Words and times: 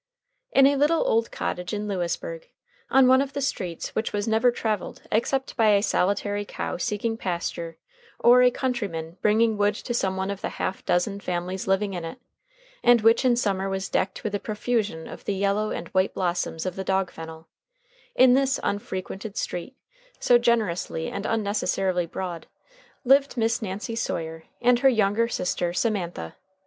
In 0.51 0.65
a 0.65 0.77
little 0.77 1.07
old 1.07 1.29
cottage 1.31 1.75
in 1.75 1.87
Lewisburg, 1.87 2.49
on 2.89 3.07
one 3.07 3.21
of 3.21 3.33
the 3.33 3.39
streets 3.39 3.89
which 3.93 4.11
was 4.11 4.27
never 4.27 4.49
traveled 4.49 5.03
except 5.11 5.55
by 5.55 5.73
a 5.75 5.83
solitary 5.83 6.43
cow 6.43 6.77
seeking 6.77 7.17
pasture 7.17 7.77
or 8.17 8.41
a 8.41 8.49
countryman 8.49 9.17
bringing 9.21 9.57
wood 9.59 9.75
to 9.75 9.93
some 9.93 10.17
one 10.17 10.31
of 10.31 10.41
the 10.41 10.49
half 10.57 10.83
dozen 10.85 11.19
families 11.19 11.67
living 11.67 11.93
in 11.93 12.03
it, 12.03 12.17
and 12.83 13.01
which 13.01 13.23
in 13.23 13.35
summer 13.35 13.69
was 13.69 13.89
decked 13.89 14.23
with 14.23 14.33
a 14.33 14.39
profusion 14.39 15.07
of 15.07 15.25
the 15.25 15.35
yellow 15.35 15.69
and 15.69 15.89
white 15.89 16.15
blossoms 16.15 16.65
of 16.65 16.75
the 16.75 16.83
dog 16.83 17.11
fennel 17.11 17.47
in 18.15 18.33
this 18.33 18.59
unfrequented 18.63 19.37
street, 19.37 19.75
so 20.19 20.39
generously 20.39 21.09
and 21.11 21.27
unnecessarily 21.27 22.07
broad, 22.07 22.47
lived 23.03 23.37
Miss 23.37 23.61
Nancy 23.61 23.95
Sawyer 23.95 24.45
and 24.63 24.79
her 24.79 24.89
younger 24.89 25.27
sister 25.27 25.73
Semantha. 25.73 26.37